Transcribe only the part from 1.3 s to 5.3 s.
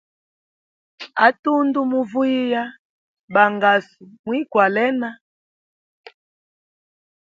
tundu muvuyiya bangasu mwikwalena.